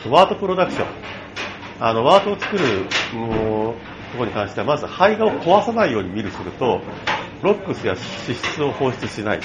[0.09, 0.87] ワートプロダクション。
[1.79, 2.85] あの、ワートを作る、
[4.11, 6.81] ところに関しては、まず胚芽を壊さないように見るすると、
[7.41, 9.39] ロックスや脂質を放出しない。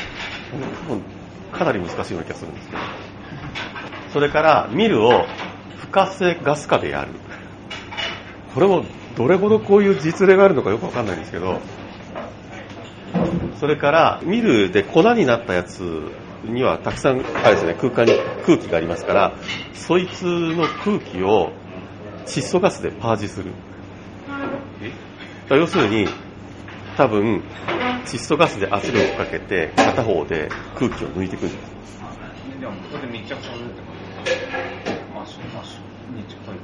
[0.89, 1.03] 多分、
[1.53, 2.83] かなり難しいような気がするんですけど。
[4.13, 5.25] それから、ミルを
[5.79, 7.09] 不活性ガス化でやる。
[8.55, 8.85] これも、
[9.17, 11.61] どれほどこういう実例があるのかよくわかんないんですけど、
[13.59, 15.81] それから、ミルで粉になったやつ
[16.45, 18.13] にはたくさん、あれですね、空間に
[18.45, 19.33] 空気がありますから、
[19.75, 21.53] そいつの空気を
[22.27, 23.53] 窒素ガスでパージする。
[25.51, 26.09] 要するに、
[26.97, 27.43] 多分、
[28.07, 32.01] 窒素ガスで圧力をかけて、片方で空気を抜いていくんです。
[32.61, 36.57] でも、これでめっちゃくちゃ塗ってことマッシュ、マッシュ、めっちゃ濃い。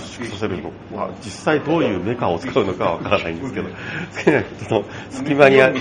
[0.00, 3.68] 縮させるの、まあ、実際どういうメカを使うのかはわからないんですけど、
[4.68, 5.80] その隙間にある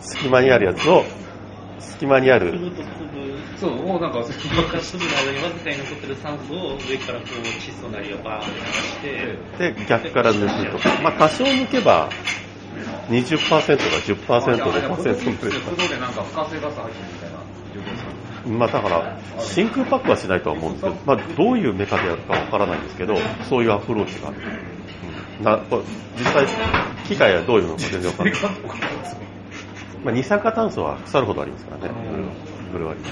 [0.00, 1.04] 隙間にあるやつを、
[1.78, 2.58] 隙間にある、
[3.60, 8.98] そう、もうなんか、粒か粒の間にわずかに残ってる酸素を上からこう窒素なりをバーンって流し
[9.58, 10.78] て、で、逆から抜くと。
[10.78, 11.00] か。
[11.02, 12.08] まあ、多少抜けば、
[13.10, 13.58] 20%か。
[13.58, 17.19] 10%、5%ぐらいでなんか不活性ガス入ってる
[18.46, 23.16] まあだから、真空パックはしないとは思うんですけど、まあどういうメカでやるかわからないんですけど、
[23.48, 24.36] そういうアプローチがある。
[24.38, 24.80] うん
[25.42, 25.82] なこれ
[26.18, 26.46] 実際、
[27.08, 28.40] 機械はどういうのか全然わからない。
[30.04, 31.94] まあ二酸化炭素は腐るほどありますからね。
[32.72, 33.10] ブルワリー、ね。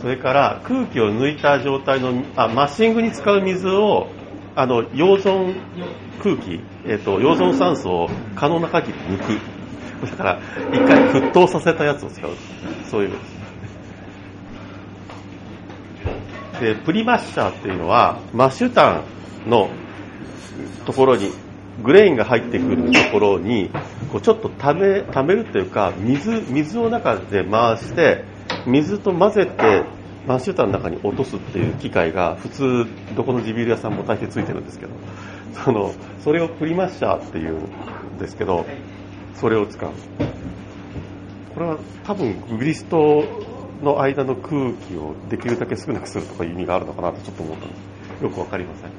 [0.00, 4.08] それから空気を抜いた状態の、あ、マッシングに使う水を、
[4.54, 5.56] あの、溶存
[6.22, 9.40] 空気、えっ、と、溶存酸素を可能な限り抜く。
[10.10, 10.40] だから、
[10.72, 12.30] 一回沸騰させたやつを使う。
[12.90, 13.45] そういうことです。
[16.60, 19.02] で、プリマッシャーっていうのは、マッシュタ
[19.46, 19.70] ンの
[20.84, 21.30] ところに、
[21.82, 23.70] グレインが入ってくるところに、
[24.10, 28.24] こうちょっと溜め、溜めるというか、水、水を中で回して、
[28.66, 29.84] 水と混ぜて、
[30.26, 34.92] マッシュタンの中に落とすっていう機械が、普通、どこの地ビール屋さんも大抵ついてるんですけど、
[35.64, 38.66] その、それをプリマッシャーっていうんですけど、
[39.34, 39.90] それを使う。
[41.54, 43.24] これは多分グリスト
[43.82, 47.74] の間の空気をできるだけ少なくするとか意味があるのかなとちょっと思ったんで
[48.20, 48.22] す。
[48.24, 48.90] よくわかりません。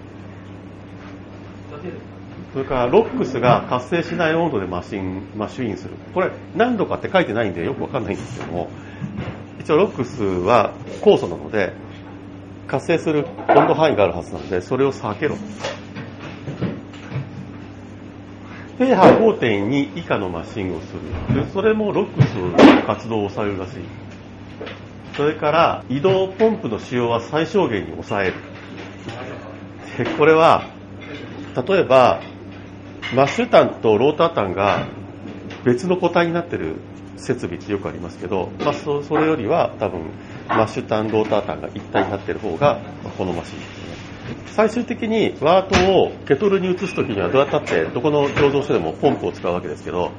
[2.54, 5.94] それからロックスが活性しない温度でマシン、マッシュインする。
[6.14, 8.70] これ何度かって書いてないんでよくわかんないんですけども、
[9.60, 11.74] 一応ロックスは酵素なので、
[12.68, 15.36] 活性する温度範囲があるはずなので、それを避けろ。
[18.78, 20.94] ペーハー5.2以下のマシンをす
[21.34, 21.46] る。
[21.52, 24.07] それもロックスの活動を抑えるらしい。
[25.18, 28.34] それから移動ポンプの使用は最小限に抑える。
[30.16, 30.66] これは、
[31.68, 32.22] 例えば、
[33.16, 34.86] マッシュタンとロータータンが
[35.66, 36.76] 別の個体になってる
[37.16, 40.12] 設備ってよくありますけど、まあ、それよりは多分、
[40.48, 42.80] マッシュタン、ロータータンが一体になってる方が
[43.18, 43.62] 好ましいですね。
[44.46, 50.12] 最終的にワートをケトルに移すときにはどうやったってどこの醸造所でもポンプを使うわけですけど、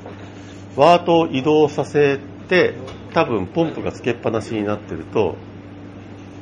[0.76, 2.74] ワートを移動させて
[3.12, 5.37] 多分ポンプがつけっぱなしになってると、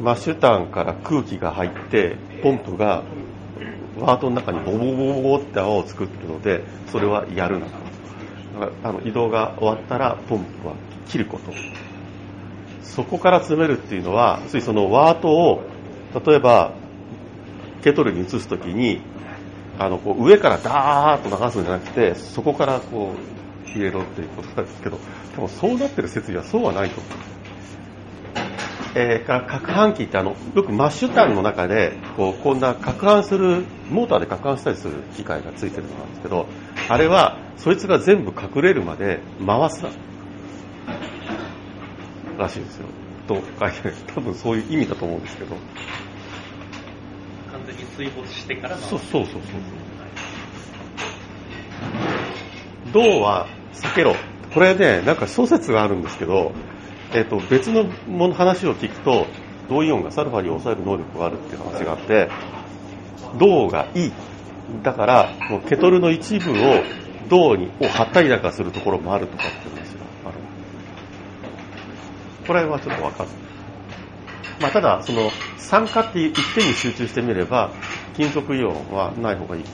[0.00, 3.02] マッシュタンから空気が入って、ポンプが
[3.98, 7.66] ワートの中にボボボボボって泡を作ってるので、それはやるな。
[7.66, 10.74] だからあの移動が終わったらポンプは
[11.06, 11.52] 切ること。
[12.82, 15.62] そこから詰めるっていうのは、ついそのワートを、
[16.26, 16.72] 例えば、
[17.82, 19.00] ケトルに移すときに、
[19.78, 23.35] あの、こう上からダーッと流すんじゃなくて、そこからこう、
[23.72, 24.98] 入れろっていうことなんですけど、
[25.34, 27.12] でもそうなってる設備はそうはないと思う。
[28.98, 36.46] えー、から攪拌機ってあの、よくマッシュタンの中で、こう、こんな攪拌する、モーターで攪拌したりする機械がついてるのなんですけど、
[36.88, 39.90] あれは、そいつが全部隠れるまで回すな。
[42.38, 42.86] らしいですよ。
[43.28, 43.92] と書いて。
[44.14, 45.56] 多分そういう意味だと思うんですけど。
[47.52, 49.42] 完全に水没してからそうそうそうそう。
[52.96, 54.16] 銅は避けろ。
[54.54, 56.52] これね、なんか諸説があるんですけど、
[57.12, 59.26] えっ、と、別のもの話を聞くと、
[59.68, 62.30] 銅イオンがサルファに抑える能力があるっていう話があって、
[63.38, 64.12] 銅がいい。
[64.82, 65.28] だから、
[65.68, 66.54] ケトルの一部を
[67.28, 70.38] 銅にを貼ったりなんかするところもあるとかっていう話がある。
[72.46, 73.36] これはちょっとわかんない。
[74.62, 77.72] まあ、ただ、その、酸化って一点に集中してみれば、
[78.16, 79.64] 金属イオンはない方がいい。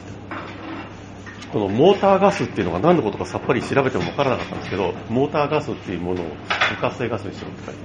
[1.52, 7.80] このモーターガスっていうのが何のことかさっぱり調べてもわからなかったんですけど、モーターガスっていうものを無活性ガスにしろって書いて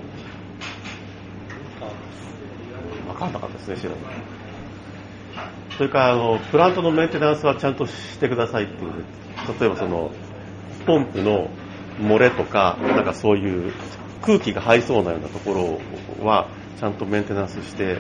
[1.82, 1.86] あ
[3.04, 3.10] る。
[3.10, 3.96] わかんなかったですね、調べ。
[5.76, 8.92] それから、あの、プラントのメンテナンスはちゃんとしてくださいっていう。
[9.60, 10.12] 例えばその、
[10.86, 11.50] ポンプの
[12.00, 13.74] 漏れとか、なんかそういう
[14.22, 15.80] 空気が入りそうなようなとこ
[16.20, 16.48] ろは、
[16.80, 18.00] ちゃんとメンテナンスして、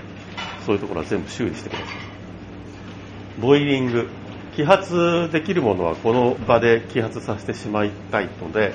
[0.65, 1.87] そういうところは全部修理してください。
[3.41, 4.07] ボイリング。
[4.57, 8.73] 揮発できるものはこの場で揮発させてしまいたいので、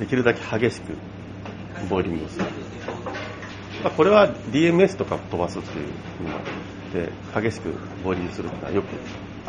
[0.00, 0.94] できるだけ激しく
[1.88, 2.44] ボイリングをする。
[3.84, 5.86] まあ、これは DMS とか飛ばすっていう
[6.98, 7.12] ので、
[7.48, 7.72] 激しく
[8.02, 8.88] ボイリングするってのはよく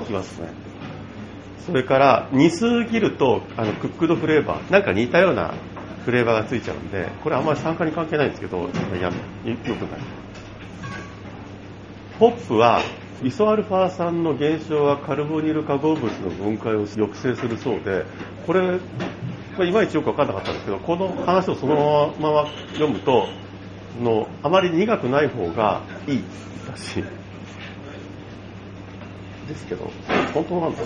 [0.03, 0.49] 聞きますね。
[1.65, 5.55] それから、煮すぎると、あの、クックドフレーバー、なんか似たような
[6.05, 8.69] フレーバーがついちゃうんで、これあんまり酸化に関係ないんですけど、
[9.01, 9.09] や
[9.43, 9.99] め、よくない。
[12.19, 12.81] ホップは、
[13.23, 18.05] イソアルファ酸の減少はカルボニル化合物の分解を抑制するそうで、
[18.45, 18.79] これ、
[19.57, 23.29] まあいまいちよくわかんなかったんですけど、この話をそのまま読むと、
[24.01, 26.23] のあまり苦くない方がいい
[26.69, 27.03] らしい。
[29.47, 29.89] ですけど、
[30.33, 30.79] 本当なんだ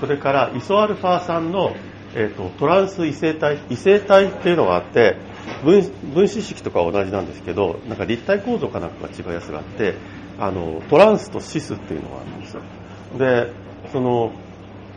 [0.00, 1.76] それから、イソアルファ酸の、
[2.14, 5.16] えーとトランス異性体、異性体っていうのがあって、
[5.64, 5.82] 分
[6.14, 9.94] 分子式とかは同じなんですけど、なんか立体構造かなんかが違うやつがあって、
[10.38, 12.62] あの、トランスとシスっていうのがあるんですよ。
[13.18, 13.52] で、
[13.92, 14.32] その、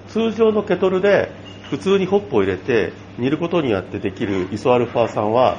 [0.10, 1.32] 通常のケトルで
[1.70, 5.58] 普通にホップを入れて煮ることによってできるイソアルファ酸は、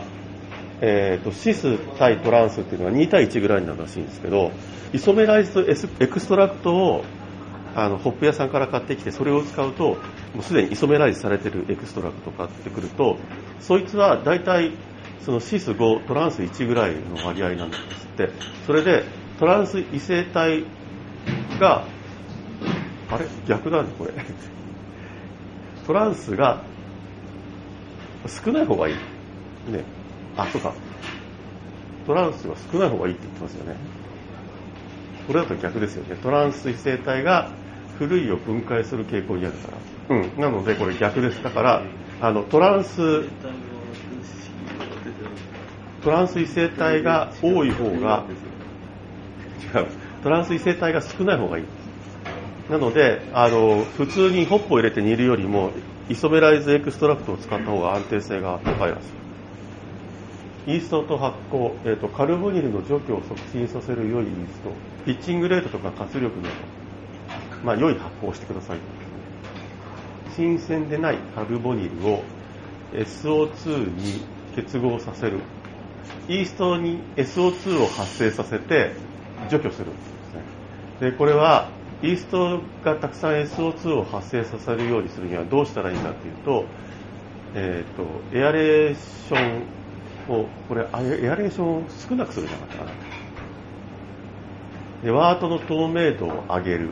[0.80, 4.50] えーとシス対トランスっていうのは2対1ぐらいになるらしいんですけど、
[4.92, 7.04] isomerized extract を
[7.74, 9.98] あのホップ屋さんから買ってきてそれを使うと
[10.34, 13.18] もうすでに isomerize されてる extract を買ってくると
[13.60, 14.72] そいつは大体
[15.24, 18.30] そのシス5トランス1ぐらいの割合なんですって
[18.66, 19.04] それで
[19.40, 20.64] トランス異性体
[21.58, 21.84] が
[23.10, 23.24] あれ？
[23.48, 24.12] 逆だねこれ
[25.86, 26.62] トランスが
[28.44, 28.94] 少ない方がいい
[29.72, 29.82] ね
[30.36, 30.72] あそうか
[32.06, 33.76] トランスは少ない方がいいって言ってますよね
[35.26, 36.16] これだと逆ですよね。
[36.20, 37.52] トランス異性体が
[37.98, 39.68] 古いを分解する傾向にあるか
[40.08, 40.16] ら。
[40.16, 40.40] うん。
[40.40, 41.40] なのでこれ逆です。
[41.40, 41.82] だから、
[42.20, 43.22] あの、トランス、
[46.02, 48.24] トランス異性体が多い方が、
[49.74, 49.86] 違う。
[50.22, 51.64] トランス異性体が少ない方がいい。
[52.70, 55.72] なので、あの、普通にホップを入れて煮るよりも、
[56.08, 58.98] isomerized extract を使った方が安定性が高いらし
[60.66, 60.72] い。
[60.72, 64.70] イーストと発酵、えーと、カルボニルの除去を促進させる良いイースト、
[65.04, 66.54] pitching rate とか活力など、
[67.64, 68.78] まあ、良い発酵をしてください。
[70.36, 72.22] 新鮮でないカルボニルを
[72.92, 74.22] SO2 に
[74.54, 75.38] 結合させる。
[76.28, 78.92] イーストに SO2 を発生させて
[79.48, 79.96] 除去するんで
[81.00, 81.10] すね。
[81.10, 81.68] で、これは、
[82.02, 86.64] イーストがたくさん SO2 を発生させるようにするにはどうしたらいいかというと、
[87.54, 90.84] えっ、と、エアレーションを、これ、エ
[91.28, 92.90] アレーションを少なくするじゃなかったかな。
[95.02, 96.90] で、ワートの透明度を上げる。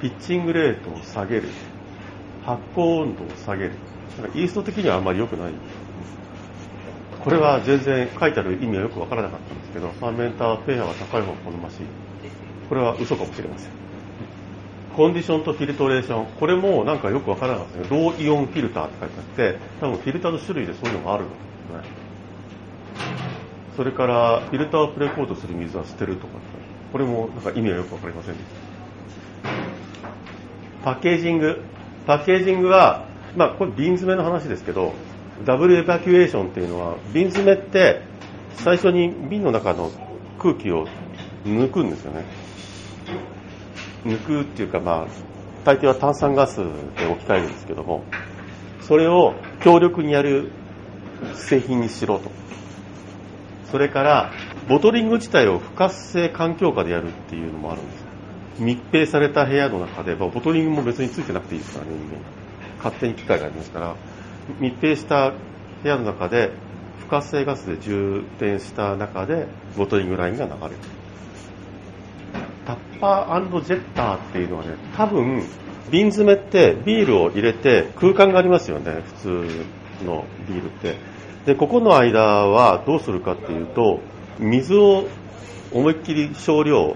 [0.00, 1.48] ピッチングレートを下げる。
[2.44, 3.72] 発酵温度を下げる。
[4.20, 5.52] なんかイースト的にはあんまり良くない。
[7.26, 11.76] これは全然書いてある意味はよくわからなかったんですけど、ファーメンターは pH が高い方が好ましい。
[12.68, 13.70] これは嘘かもしれません。
[14.96, 16.26] コンディションと filtration。
[16.38, 21.26] これもなんかよくわからなかったけど、 low iron filter って書いてあって、多分フィルターの種類でそういうのがあるん
[21.72, 21.88] だね。
[23.76, 26.34] それから、フィルターを precoat する水は捨てるとか、
[26.92, 28.44] これもなんか意味はよくわかりませんでし
[29.42, 30.84] た。
[30.84, 33.04] packaging。packaging は、
[33.36, 34.94] まあこれ瓶詰めの話ですけど、
[35.44, 38.02] double evacuation っていうのは、瓶詰めって
[38.54, 39.90] 最初に瓶の中の
[40.38, 40.86] 空気を
[41.44, 42.24] 抜くんですよね。
[44.04, 45.06] 抜くっていうかまあ、
[45.64, 48.04] 大抵は炭酸ガスで置き換えるんですけども、
[48.80, 50.50] それを強力にやる
[51.34, 52.30] 製品にしろと。
[53.70, 54.32] それから、
[54.68, 58.06] ボトリング自体を不活性環境下でやるっていうのもあるんです。
[58.58, 62.22] 密閉された部屋の中で、まあボトリングも別についてなくていいですからね、人間。
[62.78, 63.94] 勝手に機械がありますから、
[64.60, 65.32] 密閉した
[65.82, 66.50] 部屋の中で、
[67.00, 70.76] 不活性ガスで充填した中で、ボトリングラインが流れる。
[72.66, 75.42] タッパージェッターっていうのはね、多分、
[75.90, 80.96] 瓶詰めってビールを入れて空間がありますよね、普通のビールって。
[81.46, 84.00] で、ここの間はどうするかっていうと、
[84.38, 85.06] 水を
[85.72, 86.94] 思いっきり少量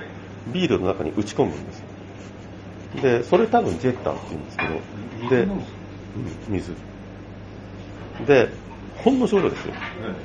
[0.53, 1.79] ビールの中に打ち込むんです。
[1.79, 1.85] よ
[3.03, 4.67] でそれ多分ジェッターって言うんですけ
[5.29, 5.31] ど。
[5.31, 5.63] で、うん、
[6.49, 6.73] 水
[8.27, 8.49] で
[8.97, 9.75] ほんの少量ですよ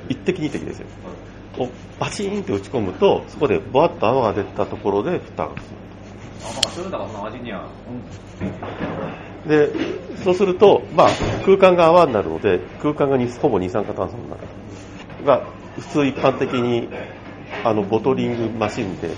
[0.08, 0.86] 一滴二滴ですよ
[1.58, 5.86] をバチーンって打ち込むとそこでバーッと泡が出たところで蓋がする
[6.44, 7.68] あ、なんかそれだからその味には、
[9.46, 9.70] で、
[10.22, 11.08] そうすると、まあ、
[11.44, 14.42] 空間が泡になるので、空間がにほぼ二酸化炭素になる。
[15.24, 16.88] が、普通一般的に、
[17.64, 19.10] あの、ボトリングマシンで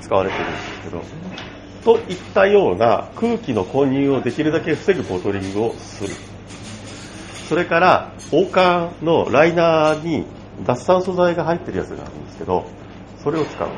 [0.00, 1.02] 使われてるんですけど、
[1.84, 6.14] といったような空気の混入をできるだけ防ぐボトリングをする。
[7.48, 10.26] それから、王冠のライナーに
[10.64, 12.66] 脱酸素剤が入ってるやつがあるんですけど、
[13.22, 13.68] それを使う。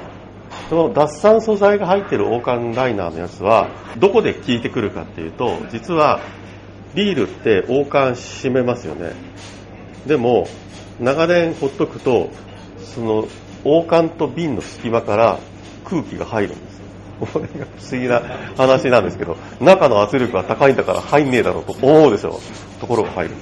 [0.70, 6.20] その脱酸素剤が入ってる王冠ライナーのやつは、どこで効いてくるかっていうと、実は、
[6.94, 9.12] ビールって王冠閉めますよね。
[10.06, 10.48] でも、
[10.98, 12.30] 長年ほっとくと、
[12.78, 13.28] その
[13.64, 15.38] 王冠と瓶の隙間から
[15.84, 16.67] 空気が入るんで。
[17.20, 18.20] これが不思議な
[18.56, 22.40] 話なんですけど、中の圧力が高いんだから入んねえだろうと思うでしょ
[22.76, 22.80] う。
[22.80, 23.34] ところが入る。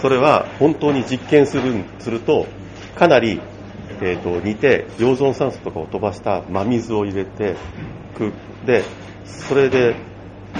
[0.00, 2.46] それは本当に実験するすると、
[2.96, 3.40] かなり
[4.04, 7.54] えー、と煮て溶存酸素とかを飛ばした真水を入れて
[8.18, 8.32] 空
[8.66, 8.82] で
[9.24, 9.94] それで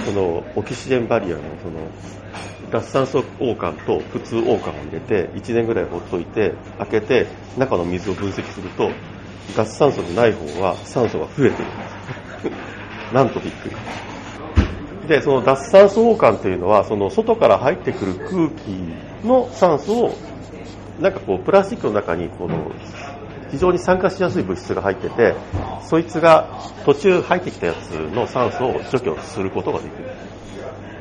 [0.05, 1.89] そのオキシジェンバリアのその
[2.71, 7.27] 脱酸素王冠と普通王冠を入れて1年ぐらいほっといて開けて
[7.59, 8.91] 中の水を分析すると
[9.57, 11.72] 脱酸素でない方は酸素が増えている。
[11.72, 11.88] んで
[13.11, 13.76] すなんとびっくり。
[15.09, 20.14] でその脱酸素王冠というのはその外から入ってくる空気の酸素を
[21.01, 22.70] なんかこうプラスチックの中にこの
[23.53, 25.34] 非常に酸化しやすい物質が入ってて、
[25.82, 26.49] そいつが
[26.86, 30.05] 途中入ってきたやつの酸素を除去することができる。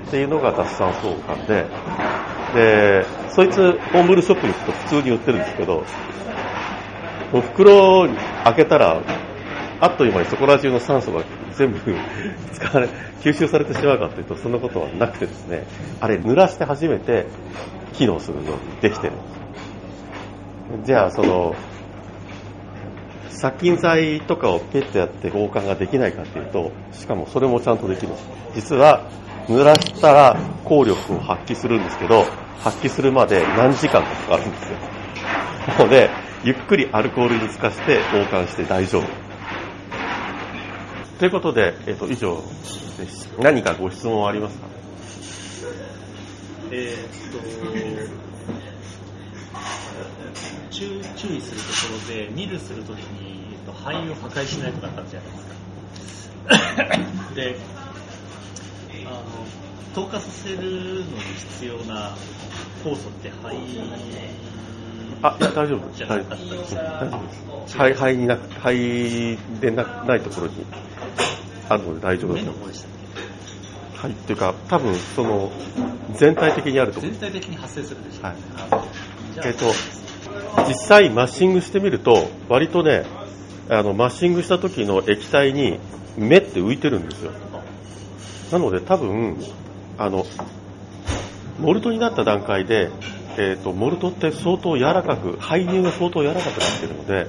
[0.08, 1.66] っていうのが脱酸素感で、
[2.54, 5.86] で、そいつ、ホームルショップに行くと普通に売ってるんですけど、
[7.32, 8.08] もう袋
[8.44, 9.02] 開けたら、
[9.80, 11.24] あっという間にそこら中の酸素が
[11.54, 11.80] 全部
[12.54, 12.90] 使われ、
[13.22, 15.66] 吸収されてしまうかっていうと、そんなことはなくてですね、
[16.00, 17.26] あれ濡らして初めて
[17.94, 19.22] 機能するようにできてるんで
[20.84, 20.86] す。
[20.86, 21.56] じゃあ、その、
[23.30, 28.30] 殺菌剤とかをペットやって交換ができないかっていうと、しかもそれもちゃんとできるんです。
[28.54, 29.04] 実は、
[29.48, 32.26] 濡らしたら効力を発揮するんですけど、
[32.60, 34.78] 発揮するまで何時間かかかるんですよ。
[35.80, 36.10] なので、
[36.44, 39.06] ゆっくりアルコールに浸して交換して大丈夫。
[41.20, 42.42] ということで、えっ、と、以上
[42.98, 43.30] です。
[43.40, 44.66] 何かご質問ありますか？
[46.72, 47.38] えーっと、
[50.72, 55.38] 注注意するところで、ミルするときに、えっと肺を破壊しないとかあったじゃないで
[56.00, 57.36] すか。
[57.36, 57.56] で、
[59.06, 59.24] あの、
[59.94, 61.06] 透過させるのに
[61.52, 62.16] 必要な
[62.84, 63.56] 酵素って肺
[65.24, 66.06] あ、いや、大丈夫。
[66.06, 67.78] 大なかったです大丈夫です。
[67.78, 70.66] 肺、肺になく、肺でなないところに
[71.70, 72.88] あるので大丈夫だ目と思います。
[73.96, 75.52] はい、っていうか、多分、その、
[76.16, 78.36] 全体的にあるとけ思う全体的に発生するでしょう、はい
[79.46, 79.66] えっと、
[80.68, 83.06] 実際マッシングしてみると、割とね、
[83.70, 85.80] あの、マッシングした時の液体に
[86.18, 87.32] 目って浮いてるんですよ。
[88.52, 89.38] なので多分、
[89.98, 90.26] あの、
[91.60, 92.90] モルトになった段階で、
[93.38, 97.28] えっ、と、モルトって相当柔らかく、排乳が相当柔らかくなってるので、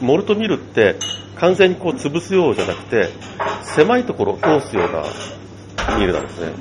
[0.00, 0.96] モルトミルって
[1.36, 3.10] 完全にこう潰すようじゃなくて、
[3.62, 6.52] 狭いところを通すようなミルなんですね。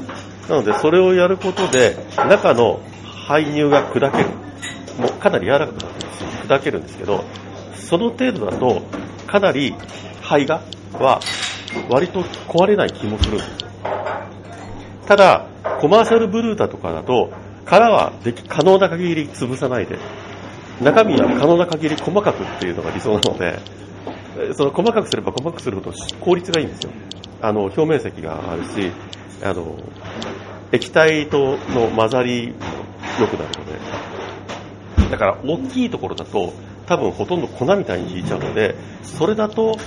[0.49, 2.81] なので、それをやることで、中の
[3.27, 4.29] 排乳が砕ける。
[4.99, 6.15] もうかなり柔らかくなってるし、
[6.47, 7.23] 砕けるんですけど、
[7.75, 8.81] その程度だと、
[9.27, 9.75] かなり
[10.21, 10.61] 肺が、
[10.93, 11.19] は、
[11.89, 13.49] 割と壊れない気もするんです。
[15.07, 15.45] ただ、
[15.79, 17.31] コマーシャルブルータとかだと、
[17.65, 19.97] 殻はでき可能な限り潰さないで、
[20.81, 23.59] 中身は可能な限り細かくっていうのが理想なので、
[24.53, 26.91] その細かくすれば細かくするほど効率がいいんですよ。
[27.41, 28.91] あの、表面積があるし、
[29.43, 29.77] あの、
[30.71, 32.55] 液体との混ざりも
[33.19, 36.53] 良くなるので、だから大きいところだと
[36.85, 39.77] 多分ほとんど粉みたいに引いちゃうので、それだと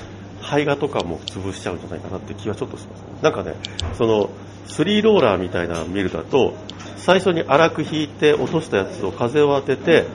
[0.41, 3.03] 胚芽とかも潰しちゃうんじゃないかなって気はちょっとします。
[3.23, 3.55] なんかね、
[3.95, 4.31] その、
[4.67, 6.55] スリーローラーみたいなミルだと、
[6.97, 10.07] 最初に粗く引いて落としたやつを風を当てて、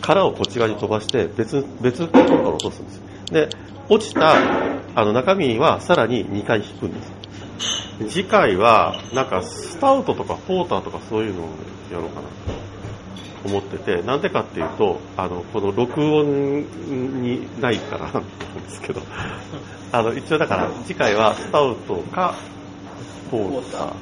[0.00, 3.02] 殻をこっち側に飛ばして別、別のところから落とすんです。
[3.32, 3.48] で、
[3.88, 4.36] 落ちた
[4.94, 7.12] あの中身はさらに2回引くんです。
[8.08, 11.44] 次回は、なんかスタウトとかポーターとかそういうのを
[11.92, 12.28] やろうかなと
[13.44, 16.62] 思ってて、なんでかっていうと、あの、この録音
[17.22, 19.02] にないからなんですけど、
[19.92, 22.34] あの、一応だから次回はスタウトか
[23.30, 23.96] ポーター。